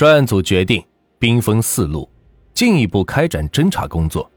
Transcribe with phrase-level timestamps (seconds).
[0.00, 0.82] 专案组决定
[1.18, 2.08] 兵分四路，
[2.54, 4.30] 进一步开展侦查工作。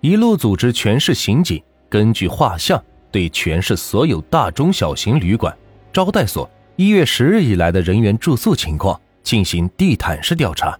[0.00, 5.54] 一路组织全市刑警根据画像，对全市所有大中小型旅馆、
[5.92, 10.74] 招待所一月十日以来的人员住宿情况进行地毯式调查。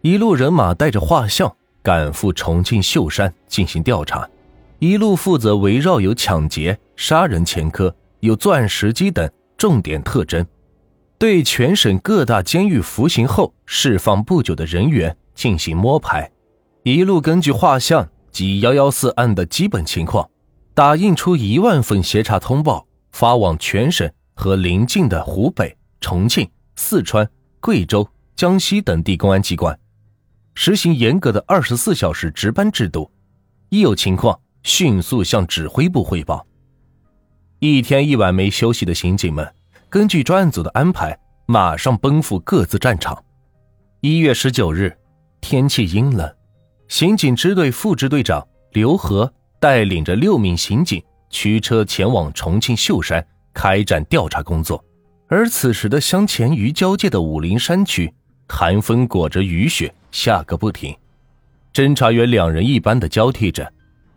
[0.00, 1.52] 一路人马带着画像
[1.82, 4.30] 赶赴重庆秀山进行调查。
[4.78, 9.28] 一路负责围绕有抢劫、杀人前科、有作案时机等
[9.58, 10.46] 重点特征，
[11.18, 16.30] 对全省各大监狱服刑后释放不久的人员进行摸排。
[16.82, 20.28] 一路根据画像及幺幺四案的基本情况，
[20.74, 27.28] 打印出一万份协查通报，发往全省和邻近的湖北、重庆、四川、
[27.60, 29.78] 贵州、江西等地公安机关，
[30.54, 33.10] 实行严格的二十四小时值班制度，
[33.70, 34.38] 一有情况。
[34.62, 36.44] 迅速向指挥部汇报。
[37.60, 39.48] 一天一晚没休息的刑警们，
[39.88, 43.22] 根据专案组的安排，马上奔赴各自战场。
[44.00, 44.96] 一月十九日，
[45.40, 46.28] 天气阴冷，
[46.88, 54.84] 刑警支队副支队长刘和带领着六名刑警驱车前往重庆秀山开展调查工作。
[55.28, 58.12] 而此时的湘黔渝交界的武陵山区，
[58.48, 60.96] 寒风裹着雨雪下个不停，
[61.72, 63.72] 侦查员两人一般的交替着。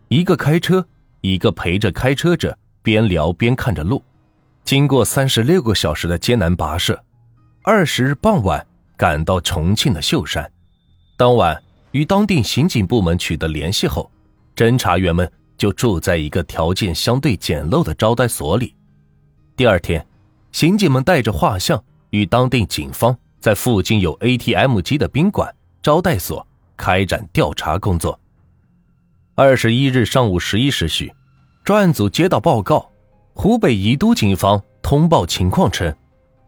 [0.08, 0.84] 一个开车，
[1.22, 4.04] 一个陪着开车者，边聊边看着路。
[4.70, 7.04] 经过三十六个小时的艰难跋涉，
[7.64, 8.64] 二十日傍晚
[8.96, 10.48] 赶到重庆的秀山。
[11.18, 14.12] 当晚与当地刑警部门取得联系后，
[14.56, 18.76] 侦查员们就住在一个条件相对简陋的招待所里。
[19.56, 20.06] 第二天，
[20.52, 26.46] 刑警们带着画像与当地警方在附近有 ATM 机的宾馆、招待所
[26.78, 28.20] 开展调查工作。
[29.34, 31.12] 二十一日上午十一时许，
[31.64, 32.92] 专案组接到报告，
[33.42, 35.96] 湖北宜都警方通报情况称，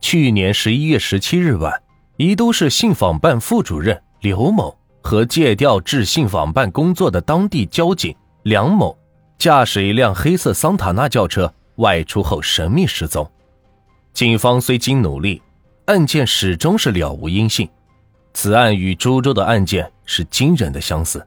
[0.01, 1.81] 去年十一月十七日晚，
[2.17, 8.93] 宜都市信访办副主任刘某和借调至信访办工作的当地交警梁某，
[9.37, 13.25] 驾驶一辆黑色桑塔纳轿车外出后神秘失踪。
[14.11, 15.41] 警方虽经努力，
[15.85, 17.69] 案件始终是了无音信。
[18.33, 21.25] 此案与株洲的案件是惊人的相似。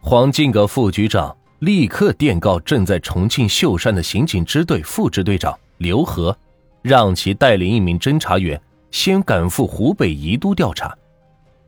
[0.00, 6.36] 黄进阁副局长立刻电告正在重庆秀山的刑警支队副支队长刘和，
[6.82, 8.60] 让其带领一名侦查员
[8.92, 10.96] 先赶赴湖北宜都调查，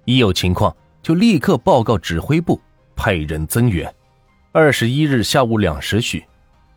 [0.04, 2.60] 一有情况就立刻报告指挥部，
[2.94, 3.92] 派人增援。
[4.52, 6.24] 二十一日下午两时许，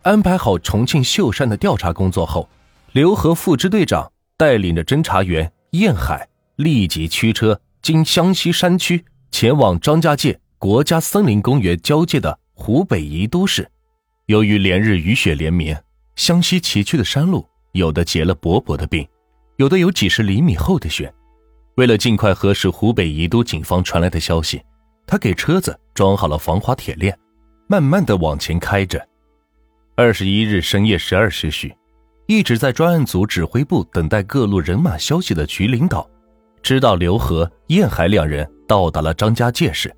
[0.01, 2.49] 安排好重庆秀山的调查工作后，
[2.93, 10.39] 刘和副支队长带领着侦查员燕海立即驱车经湘西山区前往张家界。
[10.57, 13.67] 国家森林公园交界的湖北宜都市，
[14.27, 15.83] 由于连日雨雪连绵，
[16.15, 19.05] 湘西崎岖的山路有的结了薄薄的冰，
[19.57, 21.11] 有的有几十厘米厚的雪。
[21.75, 24.61] 为了尽快核实湖北宜都警方传来的消息，
[25.07, 27.17] 他给车子装好了防滑铁链，
[27.67, 29.03] 慢慢的往前开着。
[29.95, 31.75] 二十一日深夜十二时许，
[32.27, 36.07] 一直在专案组指挥部等待各路人马消息的局领导，
[36.61, 39.91] 知道刘和、燕海两人到达了张家界市。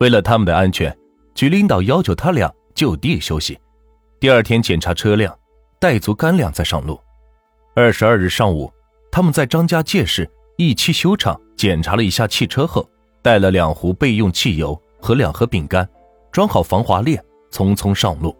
[0.00, 0.94] 为了他们的安全，
[1.34, 3.58] 局领导要求他俩就地休息，
[4.20, 5.36] 第二天检查车辆，
[5.78, 7.00] 带足干粮再上路。
[7.74, 8.72] 二十二日上午，
[9.10, 12.88] 他们在张家界市一汽修厂检查了一下汽车后，
[13.22, 15.88] 带了两壶备用汽油和两盒饼干，
[16.30, 18.36] 装好防滑链，匆匆上路。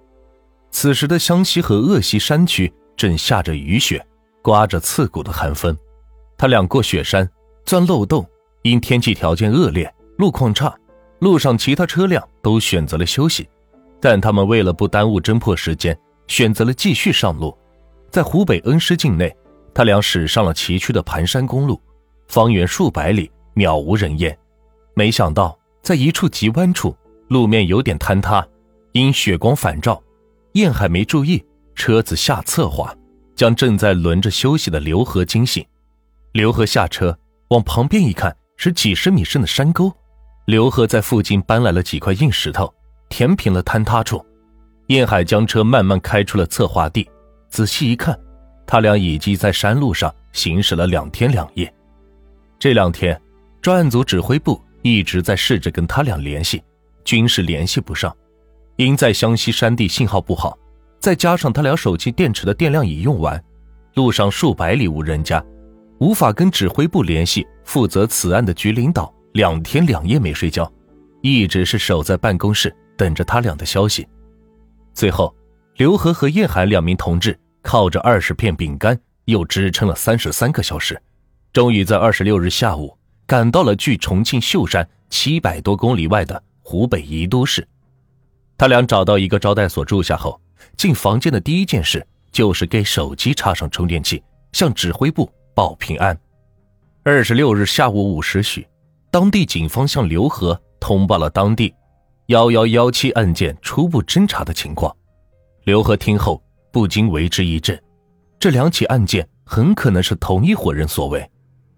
[0.71, 4.05] 此时的湘西和鄂西山区正下着雨雪，
[4.43, 5.77] 刮着刺骨的寒风。
[6.37, 7.29] 他俩过雪山，
[7.65, 8.27] 钻漏洞，
[8.63, 10.75] 因天气条件恶劣，路况差。
[11.23, 13.49] 路上其他车辆都选择了休息，
[14.01, 15.97] 但他们为了不耽误侦破时间，
[16.27, 17.57] 选择了继续上路。
[18.11, 19.33] 在湖北恩施境内，
[19.73, 21.81] 他俩驶上了崎岖的盘山公路，
[22.27, 24.37] 方圆数百里渺无人烟。
[24.95, 26.93] 没想到，在一处急弯处，
[27.29, 28.45] 路面有点坍塌，
[28.91, 30.03] 因雪光反照，
[30.55, 31.41] 燕海没注意，
[31.77, 32.93] 车子下侧滑，
[33.37, 35.65] 将正在轮着休息的刘和惊醒。
[36.33, 37.17] 刘和下车
[37.51, 39.93] 往旁边一看，是几十米深的山沟。
[40.45, 42.73] 刘贺在附近搬来了几块硬石头，
[43.09, 44.25] 填平了坍塌处。
[44.89, 47.09] 燕海将车慢慢开出了侧滑地，
[47.49, 48.19] 仔细一看，
[48.67, 51.73] 他俩已经在山路上行驶了两天两夜。
[52.59, 53.19] 这两天，
[53.61, 56.61] 专案组指挥部一直在试着跟他俩联系，
[57.05, 58.15] 均是联系不上。
[58.77, 60.59] 因在湘西山地信号不好，
[60.99, 63.43] 再加上他俩手机电池的电量已用完，
[63.95, 65.43] 路上数百里无人家，
[66.01, 69.15] 无法跟指挥部联系负责此案的局领导。
[69.33, 70.71] 两天两夜没睡觉，
[71.23, 74.07] 一直是守在办公室等着他俩的消息。
[74.93, 75.35] 最后，
[75.77, 81.01] 刘和和叶海两名同志靠着二十片饼干，又支撑了三十三个小时，
[81.53, 82.97] 终于在二十六日下午
[83.27, 87.67] 赶到了距重庆秀山七百多公里外的湖北宜都市。
[88.59, 90.39] 他俩找到一个招待所住下后，
[90.77, 96.17] 进房间的第一件事就是给手机插上充电器，向指挥部报平安。
[97.03, 98.65] 二十六日下午五时许，
[99.13, 101.75] 当地警方向刘和通报了当地
[102.29, 104.91] 幺幺幺七案件初步侦查的情况。
[105.65, 106.43] 刘和听后
[106.73, 107.79] 不禁为之一振，
[108.41, 111.31] 这两起案件很可能是同一伙人所为。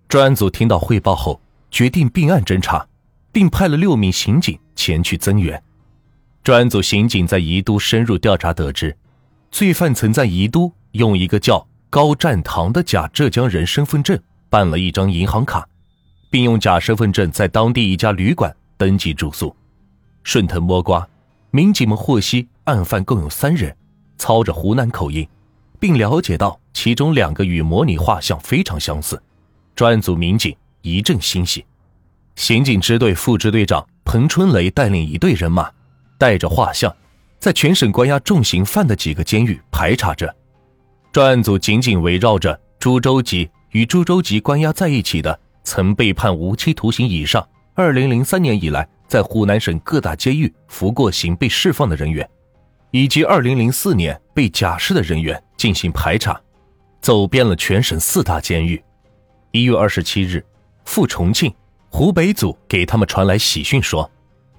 [0.06, 1.40] 专案组听到汇报后，
[1.72, 2.86] 决定并案侦查，
[3.32, 5.60] 并派了六名刑警前去增援。
[6.44, 8.96] 专案组刑警在宜都深入调查，得知
[9.50, 14.16] 罪犯曾在宜都用一个叫高占堂的假浙江人身份证
[14.48, 15.66] 办了一张银行卡，
[16.34, 19.54] 并用假身份证在当地一家旅馆登记住宿。
[20.24, 21.08] 顺藤摸瓜，
[21.52, 23.72] 民警们获悉案犯共有三人，
[24.18, 25.24] 操着湖南口音，
[25.78, 29.22] 并了解到其中两个与模拟画像非常相似。
[29.76, 30.52] 专案组民警
[30.82, 31.64] 一阵欣喜，
[32.34, 35.70] 刑警支队副支队长彭春雷带领一队人马。
[36.18, 36.92] 带着画像，
[37.38, 40.34] 在全省关押重刑犯的几个监狱排查着。
[41.12, 52.28] 专案组紧紧围绕着株洲籍与株洲籍关押在一起的曾被判无期徒刑以上、二零零三年以来在湖南省各大监狱服过刑被释放的人员，
[52.90, 56.40] 以及二零零四年被假释的人员进行排查，
[57.00, 58.80] 走遍了全省四大监狱。
[59.50, 60.44] 一月二十七日，
[60.84, 61.52] 赴重庆，
[61.90, 64.08] 湖北组给他们传来喜讯，说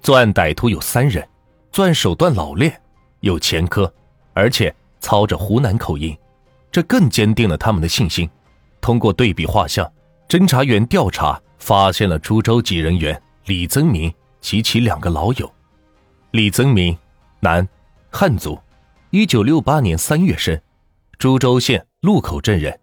[0.02, 1.26] 作案歹徒有三人。
[1.72, 2.80] 作案手段老练，
[3.20, 3.92] 有前科，
[4.32, 6.16] 而且操着湖南口音，
[6.72, 8.28] 这更坚定了他们的信心。
[8.80, 9.86] 通过对比画像，
[10.28, 15.52] 侦查员调查发现了株洲籍人员李增明及其两个老友。
[16.32, 16.96] 李增明，
[17.38, 17.66] 男，
[18.10, 18.58] 汉族，
[19.10, 20.60] 一九六八年三月生，
[21.16, 22.76] 株洲县路口镇人，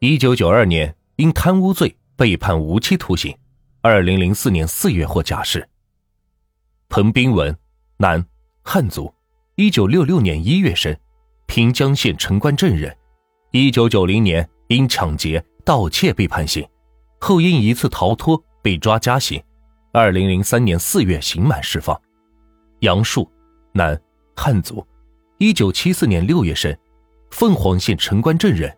[0.00, 3.36] 一九九二年因贪污罪被判无期徒刑，
[3.80, 5.66] 二零零四年四月获假释。
[6.88, 7.56] 彭斌文，
[7.98, 8.24] 男。
[8.64, 9.10] 汉族，
[9.54, 10.94] 一九六六年一月生，
[11.46, 12.94] 平江县城关镇人，
[13.52, 16.68] 一九九零年因抢劫、盗窃被判刑，
[17.18, 19.42] 后因一次逃脱被抓加刑，
[19.92, 22.00] 二零零三年四月刑满释放。
[22.80, 23.30] 杨树，
[23.72, 24.00] 男，
[24.36, 24.86] 汉族，
[25.38, 26.76] 一九七四年六月生，
[27.30, 28.74] 凤凰县城关镇人，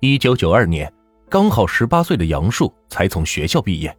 [0.00, 0.92] 一九九二年
[1.28, 3.96] 刚好十八岁的杨树才从学校毕业，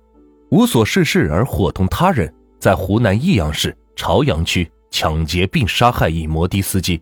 [0.51, 4.69] 无所事事而伙同他人在湖南益阳市朝阳区。
[4.91, 6.99] 抢劫并杀害一摩的司机，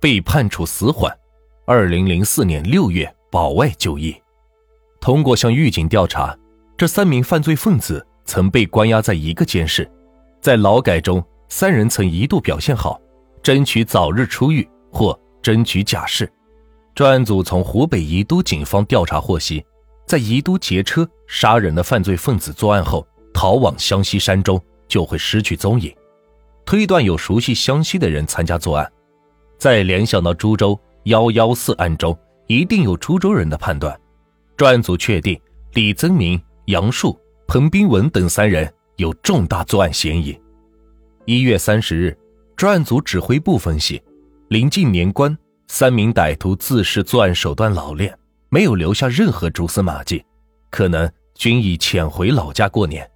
[0.00, 1.16] 被判处死缓。
[1.66, 4.12] 二零零四年六月保外就医。
[5.00, 6.36] 通过向狱警调查，
[6.76, 9.90] 这三名犯罪分子曾被关押在一个监室，
[10.40, 13.00] 在劳改中，三人曾一度表现好，
[13.42, 16.30] 争取早日出狱或争取假释。
[16.94, 19.64] 专案组从湖北宜都警方调查获悉，
[20.04, 25.94] 在宜都劫车杀人的犯罪分子作案后逃往湘西山中，就会失去踪影。
[26.66, 28.92] 推断有熟悉湘西的人参加作案，
[29.58, 33.98] 再联想到株洲幺幺四案中一定有株洲人的判断，
[34.58, 35.40] 专案组确定
[35.74, 37.16] 李增明、杨树、
[37.46, 40.36] 彭斌文等三人有重大作案嫌疑。
[41.26, 42.18] 一月三十日，
[42.56, 44.02] 专案组指挥部分析，
[44.48, 45.38] 临近年关，
[45.68, 48.12] 三名歹徒自恃作案手段老练，
[48.48, 50.24] 没有留下任何蛛丝马迹，
[50.72, 53.08] 可能均已潜回老家过年。